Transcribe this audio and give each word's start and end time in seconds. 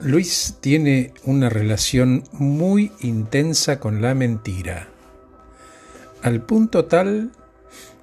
Luis 0.00 0.58
tiene 0.60 1.12
una 1.24 1.48
relación 1.48 2.22
muy 2.32 2.92
intensa 3.00 3.80
con 3.80 4.00
la 4.00 4.14
mentira, 4.14 4.88
al 6.22 6.40
punto 6.40 6.84
tal 6.84 7.32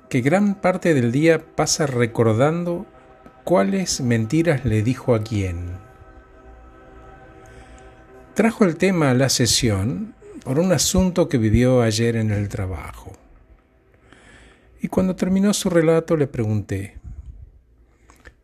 que 0.10 0.20
gran 0.20 0.56
parte 0.56 0.94
del 0.94 1.14
día 1.14 1.56
pasa 1.56 1.88
recordando 1.88 2.86
cuáles 3.46 4.02
mentiras 4.02 4.66
le 4.66 4.84
dijo 4.84 5.16
a 5.16 5.24
quién. 5.24 5.78
Trajo 8.34 8.66
el 8.66 8.76
tema 8.76 9.12
a 9.12 9.14
la 9.14 9.30
sesión 9.30 10.16
por 10.44 10.60
un 10.60 10.74
asunto 10.74 11.30
que 11.30 11.38
vivió 11.38 11.82
ayer 11.82 12.18
en 12.18 12.32
el 12.32 12.50
trabajo. 12.50 13.14
Y 14.82 14.90
cuando 14.90 15.16
terminó 15.16 15.54
su 15.54 15.70
relato 15.70 16.18
le 16.18 16.28
pregunté, 16.28 16.98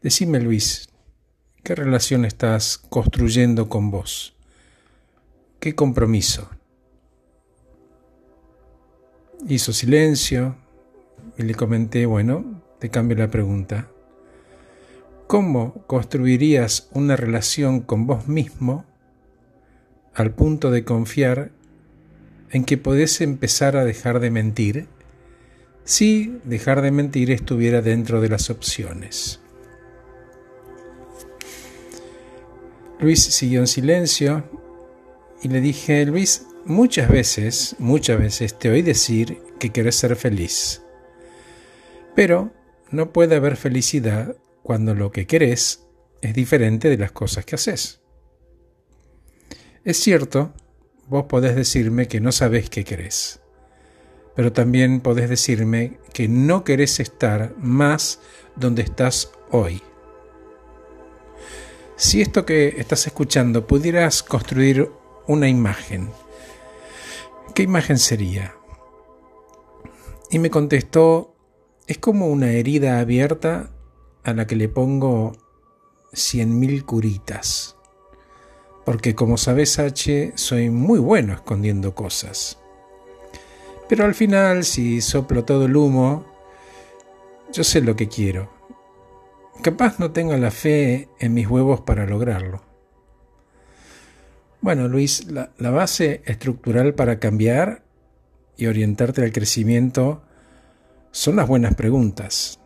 Decime 0.02 0.39
Luis, 0.39 0.89
¿Qué 1.64 1.75
relación 1.75 2.25
estás 2.25 2.80
construyendo 2.89 3.70
con 3.70 3.92
vos? 3.92 4.33
¿Qué 5.60 5.75
compromiso? 5.75 6.50
Hizo 9.47 9.71
silencio 9.71 10.56
y 11.37 11.43
le 11.43 11.54
comenté, 11.54 12.07
bueno, 12.07 12.64
te 12.79 12.89
cambio 12.89 13.15
la 13.15 13.29
pregunta. 13.29 13.87
¿Cómo 15.28 15.86
construirías 15.86 16.89
una 16.93 17.15
relación 17.15 17.82
con 17.82 18.07
vos 18.07 18.28
mismo 18.28 18.86
al 20.15 20.34
punto 20.34 20.71
de 20.71 20.84
confiar 20.84 21.51
en 22.50 22.65
que 22.65 22.79
podés 22.79 23.21
empezar 23.21 23.78
a 23.78 23.86
dejar 23.86 24.20
de 24.20 24.32
mentir 24.32 24.87
si 25.84 26.39
dejar 26.43 26.82
de 26.82 26.89
mentir 26.89 27.29
estuviera 27.29 27.84
dentro 27.84 28.20
de 28.20 28.29
las 28.29 28.50
opciones? 28.50 29.42
Luis 33.02 33.23
siguió 33.23 33.61
en 33.61 33.67
silencio 33.67 34.44
y 35.42 35.47
le 35.47 35.59
dije, 35.59 36.06
Luis, 36.06 36.45
muchas 36.66 37.09
veces, 37.09 37.76
muchas 37.80 38.20
veces 38.20 38.59
te 38.59 38.70
oí 38.70 38.84
decir 38.84 39.39
que 39.59 39.72
querés 39.72 39.95
ser 39.95 40.16
feliz. 40.16 40.84
Pero 42.16 42.53
no 42.92 43.11
puede 43.11 43.36
haber 43.36 43.58
felicidad 43.58 44.36
cuando 44.61 44.94
lo 44.94 45.11
que 45.11 45.26
querés 45.26 45.88
es 46.22 46.36
diferente 46.36 46.89
de 46.89 46.98
las 47.00 47.11
cosas 47.11 47.44
que 47.44 47.56
haces. 47.56 48.02
Es 49.83 49.98
cierto, 49.98 50.54
vos 51.08 51.26
podés 51.26 51.56
decirme 51.56 52.08
que 52.08 52.22
no 52.22 52.31
sabés 52.31 52.70
qué 52.70 52.83
querés, 52.83 53.42
pero 54.36 54.54
también 54.54 55.02
podés 55.02 55.28
decirme 55.28 55.98
que 56.14 56.28
no 56.28 56.64
querés 56.64 57.00
estar 57.00 57.56
más 57.58 58.20
donde 58.56 58.83
estás 58.83 59.31
hoy. 59.50 59.81
Si 62.02 62.20
esto 62.20 62.48
que 62.48 62.70
estás 62.80 63.06
escuchando 63.06 63.68
pudieras 63.68 64.24
construir 64.24 64.92
una 65.28 65.48
imagen, 65.48 66.10
¿qué 67.54 67.62
imagen 67.62 68.00
sería? 68.00 68.56
Y 70.32 70.40
me 70.40 70.50
contestó, 70.50 71.36
es 71.86 72.00
como 72.00 72.26
una 72.26 72.54
herida 72.54 73.00
abierta 73.00 73.70
a 74.24 74.34
la 74.34 74.48
que 74.48 74.56
le 74.56 74.68
pongo 74.68 75.34
cien 76.12 76.60
mil 76.60 76.86
curitas. 76.86 77.78
Porque 78.84 79.14
como 79.14 79.38
sabes 79.38 79.78
H, 79.78 80.34
soy 80.34 80.72
muy 80.72 80.98
bueno 80.98 81.34
escondiendo 81.34 81.94
cosas. 81.94 82.58
Pero 83.88 84.06
al 84.06 84.16
final, 84.16 84.64
si 84.64 85.02
soplo 85.02 85.46
todo 85.46 85.66
el 85.66 85.76
humo, 85.78 86.26
yo 87.54 87.64
sé 87.64 87.80
lo 87.80 87.96
que 87.96 88.08
quiero 88.08 88.61
Capaz 89.62 90.00
no 90.00 90.12
tenga 90.12 90.38
la 90.38 90.50
fe 90.50 91.08
en 91.20 91.36
mis 91.36 91.48
huevos 91.48 91.81
para 91.81 92.08
lograrlo. 92.08 92.64
Bueno, 94.59 94.88
Luis, 94.88 95.28
la, 95.28 95.52
base 95.58 96.23
estructural 96.26 96.95
para 96.95 97.20
cambiar 97.20 97.84
y 98.58 98.66
orientarte 98.66 99.23
al 99.23 99.32
crecimiento 99.32 100.23
son 101.11 101.36
las 101.36 101.48
buenas 101.48 101.76
preguntas. 101.76 102.60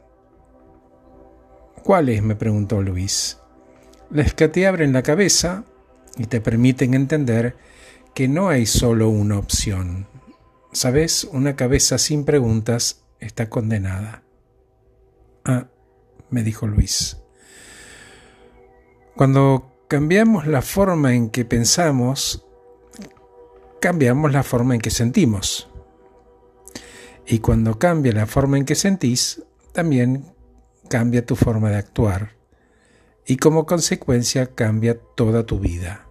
¿Cuáles? 1.84 2.24
me 2.24 2.36
preguntó 2.36 2.82
Luis. 2.82 3.40
Las 4.10 4.34
que 4.34 4.48
te 4.48 4.66
abren 4.66 4.94
la 4.94 5.04
cabeza 5.04 5.66
y 6.18 6.28
te 6.28 6.40
permiten 6.40 6.94
entender 6.94 7.58
que 8.14 8.30
no 8.30 8.48
hay 8.48 8.66
solo 8.66 9.10
una 9.10 9.38
opción. 9.38 10.08
¿Sabes? 10.72 11.26
Una 11.26 11.58
cabeza 11.58 11.98
sin 11.98 12.24
preguntas 12.24 13.04
está 13.20 13.50
condenada. 13.50 14.24
Ah, 15.44 15.68
me 16.36 16.44
dijo 16.44 16.68
Luis. 16.68 17.16
Cuando 19.16 19.72
cambiamos 19.88 20.46
la 20.46 20.62
forma 20.62 21.16
en 21.16 21.30
que 21.30 21.46
pensamos, 21.46 22.46
cambiamos 23.80 24.34
la 24.34 24.44
forma 24.44 24.76
en 24.76 24.82
que 24.82 24.90
sentimos. 24.90 25.70
Y 27.26 27.40
cuando 27.40 27.80
cambia 27.80 28.12
la 28.12 28.26
forma 28.26 28.58
en 28.58 28.66
que 28.66 28.76
sentís, 28.76 29.44
también 29.72 30.34
cambia 30.90 31.26
tu 31.26 31.38
forma 31.38 31.70
de 31.70 31.78
actuar. 31.78 32.36
Y 33.26 33.38
como 33.38 33.66
consecuencia 33.66 34.54
cambia 34.54 35.00
toda 35.00 35.46
tu 35.46 35.60
vida. 35.60 36.06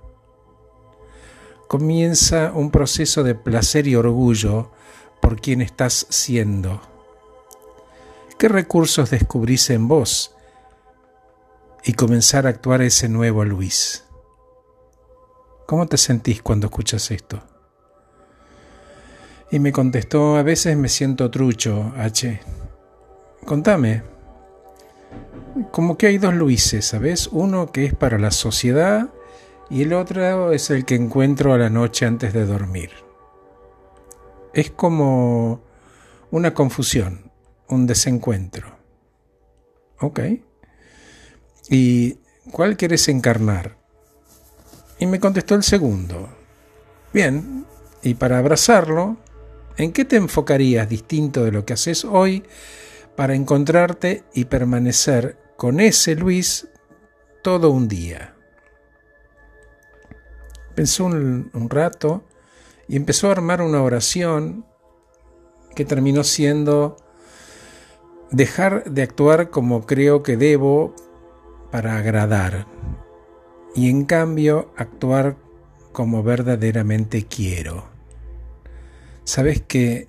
Comienza 1.69 2.51
un 2.55 2.71
proceso 2.71 3.23
de 3.25 3.35
placer 3.35 3.87
y 3.87 3.95
orgullo 3.95 4.73
por 5.21 5.39
quien 5.39 5.61
estás 5.61 6.07
siendo 6.09 6.94
¿Qué 8.39 8.49
recursos 8.49 9.11
descubrís 9.11 9.71
en 9.71 9.87
vos? 9.87 10.35
Y 11.85 11.93
comenzar 11.93 12.47
a 12.47 12.51
actuar 12.51 12.83
ese 12.83 13.09
nuevo 13.09 13.45
Luis. 13.45 14.05
¿Cómo 15.67 15.87
te 15.87 15.97
sentís 15.97 16.43
cuando 16.43 16.67
escuchas 16.67 17.11
esto? 17.13 17.43
Y 19.53 19.61
me 19.61 19.71
contestó, 19.71 20.37
a 20.37 20.43
veces 20.43 20.77
me 20.77 20.89
siento 20.89 21.31
trucho, 21.31 21.93
H. 21.97 22.41
Contame. 23.47 24.03
Como 25.71 25.97
que 25.97 26.09
hay 26.09 26.19
dos 26.19 26.35
Luises, 26.35 26.85
¿sabes? 26.87 27.29
Uno 27.31 27.71
que 27.71 27.85
es 27.85 27.95
para 27.95 28.19
la 28.19 28.33
sociedad 28.33 29.11
y 29.71 29.83
el 29.83 29.93
otro 29.93 30.53
es 30.53 30.71
el 30.71 30.85
que 30.85 30.97
encuentro 30.97 31.53
a 31.53 31.59
la 31.59 31.71
noche 31.71 32.05
antes 32.05 32.33
de 32.33 32.47
dormir. 32.47 32.91
Es 34.53 34.73
como 34.73 35.61
una 36.33 36.53
confusión 36.53 37.24
un 37.69 37.87
desencuentro. 37.87 38.77
¿Ok? 40.01 40.21
¿Y 41.71 42.19
cuál 42.51 42.77
quieres 42.77 43.09
encarnar? 43.09 43.77
Y 44.99 45.07
me 45.07 45.21
contestó 45.21 45.55
el 45.55 45.63
segundo. 45.63 46.29
Bien, 47.13 47.65
y 48.03 48.15
para 48.15 48.39
abrazarlo, 48.39 49.17
¿en 49.77 49.93
qué 49.93 50.05
te 50.05 50.17
enfocarías 50.17 50.89
distinto 50.89 51.45
de 51.45 51.53
lo 51.53 51.65
que 51.65 51.73
haces 51.73 52.05
hoy 52.05 52.45
para 53.17 53.35
encontrarte 53.35 54.25
y 54.35 54.47
permanecer 54.47 55.39
con 55.57 55.81
ese 55.81 56.15
Luis 56.17 56.69
todo 57.43 57.71
un 57.71 57.89
día? 57.89 58.35
Pensó 60.75 61.07
un, 61.07 61.51
un 61.55 61.71
rato 61.71 62.25
y 62.89 62.97
empezó 62.97 63.29
a 63.29 63.33
armar 63.33 63.63
una 63.63 63.83
oración 63.83 64.67
que 65.75 65.85
terminó 65.85 66.25
siendo 66.25 66.97
dejar 68.35 68.85
de 68.91 69.03
actuar 69.03 69.51
como 69.51 69.87
creo 69.87 70.23
que 70.23 70.37
debo 70.37 70.95
para 71.71 71.97
agradar 71.97 72.67
y 73.75 73.89
en 73.89 74.05
cambio 74.05 74.73
actuar 74.77 75.37
como 75.93 76.23
verdaderamente 76.23 77.27
quiero. 77.27 77.89
Sabes 79.23 79.63
que 79.63 80.09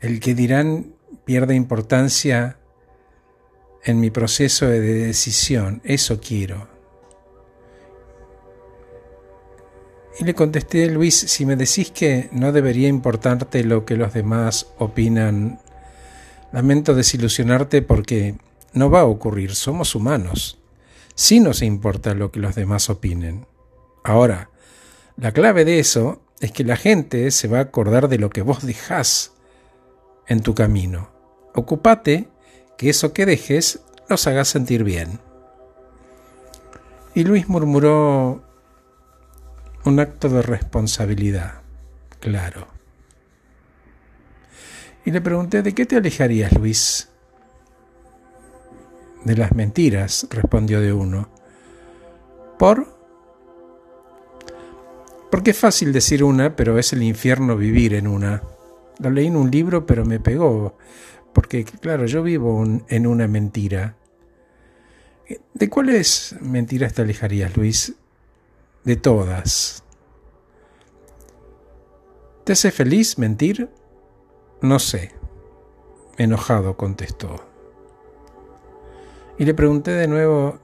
el 0.00 0.20
que 0.20 0.34
dirán 0.34 0.94
pierde 1.24 1.54
importancia 1.54 2.58
en 3.84 4.00
mi 4.00 4.10
proceso 4.10 4.66
de 4.66 4.80
decisión, 4.80 5.80
eso 5.84 6.20
quiero. 6.20 6.68
Y 10.20 10.24
le 10.24 10.34
contesté, 10.34 10.86
Luis, 10.86 11.14
si 11.14 11.46
me 11.46 11.56
decís 11.56 11.90
que 11.90 12.28
no 12.32 12.50
debería 12.52 12.88
importarte 12.88 13.62
lo 13.62 13.84
que 13.84 13.96
los 13.96 14.14
demás 14.14 14.72
opinan 14.78 15.60
Lamento 16.52 16.94
desilusionarte 16.94 17.82
porque 17.82 18.36
no 18.72 18.90
va 18.90 19.00
a 19.00 19.06
ocurrir, 19.06 19.54
somos 19.54 19.94
humanos. 19.94 20.58
Sí 21.14 21.40
nos 21.40 21.62
importa 21.62 22.14
lo 22.14 22.30
que 22.30 22.40
los 22.40 22.54
demás 22.54 22.88
opinen. 22.90 23.46
Ahora, 24.04 24.50
la 25.16 25.32
clave 25.32 25.64
de 25.64 25.78
eso 25.78 26.22
es 26.40 26.52
que 26.52 26.64
la 26.64 26.76
gente 26.76 27.30
se 27.30 27.48
va 27.48 27.58
a 27.58 27.62
acordar 27.62 28.08
de 28.08 28.18
lo 28.18 28.30
que 28.30 28.42
vos 28.42 28.64
dejás 28.64 29.32
en 30.26 30.40
tu 30.40 30.54
camino. 30.54 31.10
Ocupate 31.54 32.28
que 32.76 32.90
eso 32.90 33.12
que 33.12 33.26
dejes 33.26 33.80
los 34.08 34.26
haga 34.26 34.44
sentir 34.44 34.84
bien. 34.84 35.18
Y 37.14 37.24
Luis 37.24 37.48
murmuró 37.48 38.42
un 39.84 40.00
acto 40.00 40.28
de 40.28 40.42
responsabilidad, 40.42 41.62
claro. 42.20 42.68
Y 45.08 45.10
le 45.10 45.22
pregunté, 45.22 45.62
¿de 45.62 45.74
qué 45.74 45.86
te 45.86 45.96
alejarías, 45.96 46.52
Luis? 46.52 47.08
De 49.24 49.34
las 49.38 49.54
mentiras, 49.54 50.26
respondió 50.28 50.82
de 50.82 50.92
uno. 50.92 51.30
¿Por? 52.58 52.86
Porque 55.30 55.52
es 55.52 55.58
fácil 55.58 55.94
decir 55.94 56.22
una, 56.22 56.56
pero 56.56 56.78
es 56.78 56.92
el 56.92 57.02
infierno 57.02 57.56
vivir 57.56 57.94
en 57.94 58.06
una. 58.06 58.42
Lo 58.98 59.08
leí 59.08 59.28
en 59.28 59.36
un 59.36 59.50
libro, 59.50 59.86
pero 59.86 60.04
me 60.04 60.20
pegó. 60.20 60.76
Porque, 61.32 61.64
claro, 61.64 62.04
yo 62.04 62.22
vivo 62.22 62.62
en 62.86 63.06
una 63.06 63.26
mentira. 63.26 63.96
¿De 65.54 65.70
cuáles 65.70 66.36
mentiras 66.42 66.92
te 66.92 67.00
alejarías, 67.00 67.56
Luis? 67.56 67.94
De 68.84 68.96
todas. 68.96 69.82
¿Te 72.44 72.52
hace 72.52 72.70
feliz 72.70 73.16
mentir? 73.16 73.70
No 74.60 74.78
sé. 74.78 75.12
Enojado 76.16 76.76
contestó. 76.76 77.44
Y 79.38 79.44
le 79.44 79.54
pregunté 79.54 79.92
de 79.92 80.08
nuevo, 80.08 80.58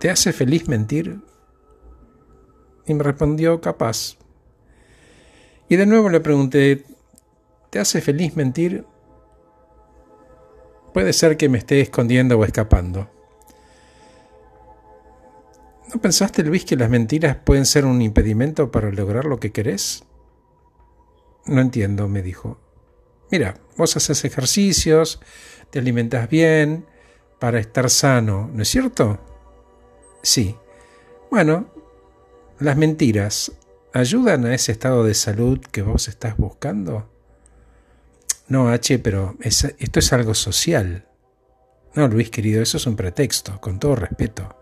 ¿te 0.00 0.10
hace 0.10 0.32
feliz 0.32 0.68
mentir? 0.68 1.20
Y 2.86 2.94
me 2.94 3.04
respondió, 3.04 3.60
capaz. 3.60 4.16
Y 5.68 5.76
de 5.76 5.86
nuevo 5.86 6.08
le 6.08 6.18
pregunté, 6.18 6.84
¿te 7.70 7.78
hace 7.78 8.00
feliz 8.00 8.34
mentir? 8.34 8.84
Puede 10.92 11.12
ser 11.12 11.36
que 11.36 11.48
me 11.48 11.58
esté 11.58 11.80
escondiendo 11.80 12.36
o 12.36 12.44
escapando. 12.44 13.08
¿No 15.94 16.00
pensaste, 16.00 16.42
Luis, 16.42 16.64
que 16.64 16.74
las 16.74 16.90
mentiras 16.90 17.36
pueden 17.36 17.64
ser 17.64 17.84
un 17.84 18.02
impedimento 18.02 18.72
para 18.72 18.90
lograr 18.90 19.24
lo 19.24 19.38
que 19.38 19.52
querés? 19.52 20.04
No 21.50 21.60
entiendo, 21.60 22.06
me 22.06 22.22
dijo. 22.22 22.60
Mira, 23.28 23.56
vos 23.76 23.96
haces 23.96 24.24
ejercicios, 24.24 25.20
te 25.70 25.80
alimentas 25.80 26.30
bien, 26.30 26.86
para 27.40 27.58
estar 27.58 27.90
sano, 27.90 28.48
¿no 28.54 28.62
es 28.62 28.68
cierto? 28.68 29.18
Sí. 30.22 30.56
Bueno, 31.28 31.66
las 32.60 32.76
mentiras 32.76 33.50
ayudan 33.92 34.46
a 34.46 34.54
ese 34.54 34.70
estado 34.70 35.02
de 35.02 35.14
salud 35.14 35.58
que 35.72 35.82
vos 35.82 36.06
estás 36.06 36.36
buscando. 36.36 37.10
No, 38.46 38.68
H, 38.68 39.00
pero 39.00 39.36
esto 39.40 39.98
es 39.98 40.12
algo 40.12 40.34
social. 40.34 41.08
No, 41.94 42.06
Luis 42.06 42.30
querido, 42.30 42.62
eso 42.62 42.76
es 42.76 42.86
un 42.86 42.94
pretexto, 42.94 43.60
con 43.60 43.80
todo 43.80 43.96
respeto. 43.96 44.56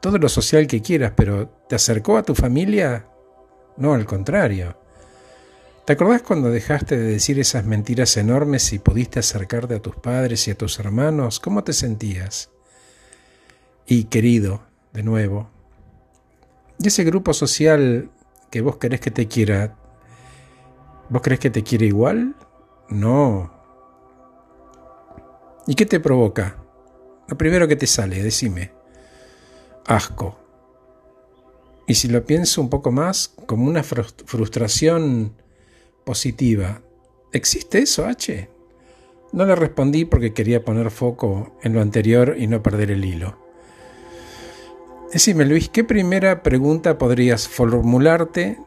Todo 0.00 0.18
lo 0.18 0.28
social 0.28 0.66
que 0.66 0.82
quieras, 0.82 1.14
pero 1.16 1.48
¿te 1.66 1.76
acercó 1.76 2.18
a 2.18 2.22
tu 2.22 2.34
familia? 2.34 3.06
No, 3.78 3.94
al 3.94 4.04
contrario. 4.04 4.79
¿Te 5.90 5.94
acordás 5.94 6.22
cuando 6.22 6.50
dejaste 6.50 6.96
de 6.96 7.02
decir 7.02 7.40
esas 7.40 7.64
mentiras 7.64 8.16
enormes 8.16 8.72
y 8.72 8.78
pudiste 8.78 9.18
acercarte 9.18 9.74
a 9.74 9.82
tus 9.82 9.96
padres 9.96 10.46
y 10.46 10.52
a 10.52 10.54
tus 10.56 10.78
hermanos? 10.78 11.40
¿Cómo 11.40 11.64
te 11.64 11.72
sentías? 11.72 12.50
Y 13.88 14.04
querido, 14.04 14.62
de 14.92 15.02
nuevo. 15.02 15.50
¿Y 16.78 16.86
ese 16.86 17.02
grupo 17.02 17.34
social 17.34 18.08
que 18.52 18.60
vos 18.60 18.76
querés 18.76 19.00
que 19.00 19.10
te 19.10 19.26
quiera, 19.26 19.76
vos 21.08 21.22
crees 21.22 21.40
que 21.40 21.50
te 21.50 21.64
quiere 21.64 21.86
igual? 21.86 22.36
No. 22.88 23.52
¿Y 25.66 25.74
qué 25.74 25.86
te 25.86 25.98
provoca? 25.98 26.56
Lo 27.26 27.36
primero 27.36 27.66
que 27.66 27.74
te 27.74 27.88
sale, 27.88 28.22
decime. 28.22 28.70
Asco. 29.88 30.38
Y 31.88 31.94
si 31.96 32.06
lo 32.06 32.24
pienso 32.24 32.60
un 32.60 32.70
poco 32.70 32.92
más, 32.92 33.34
como 33.46 33.66
una 33.66 33.82
frustración 33.82 35.34
positiva. 36.10 36.82
¿Existe 37.30 37.78
eso, 37.78 38.04
H? 38.04 38.50
No 39.30 39.46
le 39.46 39.54
respondí 39.54 40.04
porque 40.04 40.32
quería 40.32 40.64
poner 40.64 40.90
foco 40.90 41.56
en 41.62 41.72
lo 41.72 41.80
anterior 41.80 42.34
y 42.36 42.48
no 42.48 42.64
perder 42.64 42.90
el 42.90 43.04
hilo. 43.04 43.38
Decime, 45.12 45.44
Luis, 45.44 45.68
¿qué 45.68 45.84
primera 45.84 46.42
pregunta 46.42 46.98
podrías 46.98 47.46
formularte 47.46 48.58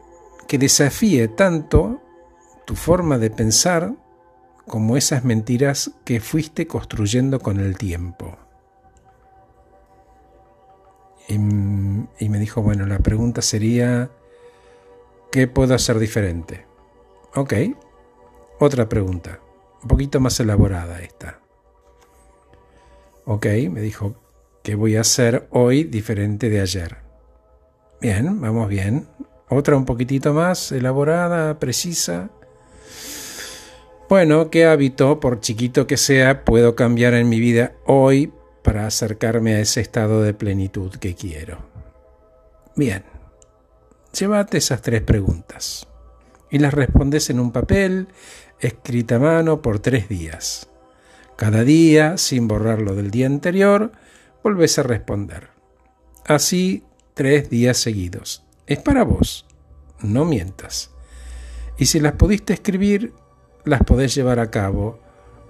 que 0.48 0.56
desafíe 0.56 1.28
tanto 1.28 2.00
tu 2.64 2.76
forma 2.76 3.18
de 3.18 3.28
pensar 3.28 3.92
como 4.66 4.96
esas 4.96 5.22
mentiras 5.22 5.90
que 6.06 6.20
fuiste 6.20 6.66
construyendo 6.66 7.40
con 7.40 7.60
el 7.60 7.76
tiempo. 7.76 8.38
Y, 11.28 11.38
me 11.38 12.38
dijo, 12.38 12.62
bueno, 12.62 12.86
la 12.86 13.00
pregunta 13.00 13.42
sería, 13.42 14.10
¿qué 15.30 15.46
puedo 15.46 15.74
hacer 15.74 15.98
diferente? 15.98 16.64
Ok, 17.36 17.52
otra 18.60 18.88
pregunta, 18.88 19.40
un 19.82 19.88
poquito 19.88 20.20
más 20.20 20.38
elaborada 20.38 21.00
esta. 21.00 21.40
Ok, 23.24 23.46
me 23.70 23.80
dijo, 23.80 24.14
¿qué 24.62 24.76
voy 24.76 24.94
a 24.94 25.00
hacer 25.00 25.48
hoy 25.50 25.82
diferente 25.82 26.48
de 26.48 26.60
ayer? 26.60 26.98
Bien, 28.00 28.40
vamos 28.40 28.68
bien. 28.68 29.08
Otra 29.48 29.76
un 29.76 29.84
poquitito 29.84 30.32
más 30.32 30.70
elaborada, 30.70 31.58
precisa. 31.58 32.30
Bueno, 34.08 34.48
¿qué 34.48 34.66
hábito, 34.66 35.18
por 35.18 35.40
chiquito 35.40 35.88
que 35.88 35.96
sea, 35.96 36.44
puedo 36.44 36.76
cambiar 36.76 37.14
en 37.14 37.28
mi 37.28 37.40
vida 37.40 37.72
hoy 37.84 38.32
para 38.62 38.86
acercarme 38.86 39.56
a 39.56 39.60
ese 39.60 39.80
estado 39.80 40.22
de 40.22 40.34
plenitud 40.34 40.92
que 40.92 41.16
quiero? 41.16 41.58
Bien, 42.76 43.02
llévate 44.12 44.58
esas 44.58 44.82
tres 44.82 45.02
preguntas 45.02 45.88
y 46.54 46.60
las 46.60 46.72
respondes 46.72 47.30
en 47.30 47.40
un 47.40 47.50
papel 47.50 48.06
escrita 48.60 49.16
a 49.16 49.18
mano 49.18 49.60
por 49.60 49.80
tres 49.80 50.08
días. 50.08 50.70
Cada 51.36 51.64
día, 51.64 52.16
sin 52.16 52.46
borrarlo 52.46 52.94
del 52.94 53.10
día 53.10 53.26
anterior, 53.26 53.90
volvés 54.44 54.78
a 54.78 54.84
responder. 54.84 55.48
Así 56.24 56.84
tres 57.12 57.50
días 57.50 57.78
seguidos. 57.78 58.44
Es 58.68 58.78
para 58.78 59.02
vos, 59.02 59.46
no 59.98 60.24
mientas. 60.24 60.92
Y 61.76 61.86
si 61.86 61.98
las 61.98 62.12
pudiste 62.12 62.52
escribir, 62.52 63.14
las 63.64 63.82
podés 63.82 64.14
llevar 64.14 64.38
a 64.38 64.52
cabo 64.52 65.00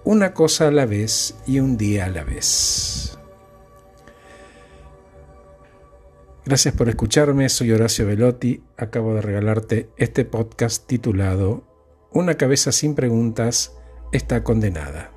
una 0.04 0.32
cosa 0.32 0.68
a 0.68 0.70
la 0.70 0.86
vez 0.86 1.34
y 1.46 1.60
un 1.60 1.76
día 1.76 2.06
a 2.06 2.08
la 2.08 2.24
vez. 2.24 3.18
Gracias 6.46 6.74
por 6.74 6.90
escucharme, 6.90 7.48
soy 7.48 7.72
Horacio 7.72 8.06
Velotti, 8.06 8.62
acabo 8.76 9.14
de 9.14 9.22
regalarte 9.22 9.88
este 9.96 10.26
podcast 10.26 10.86
titulado 10.86 11.64
Una 12.12 12.34
cabeza 12.34 12.70
sin 12.70 12.94
preguntas 12.94 13.78
está 14.12 14.44
condenada. 14.44 15.10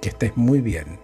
Que 0.00 0.10
estés 0.10 0.36
muy 0.36 0.60
bien. 0.60 1.00